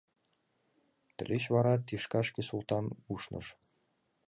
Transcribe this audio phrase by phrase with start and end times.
[1.15, 3.47] Тылеч вара тӱшкашке Султан ушныш.